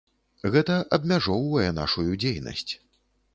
Гэта 0.53 0.77
абмяжоўвае 0.97 1.67
нашую 1.81 2.07
дзейнасць. 2.25 2.67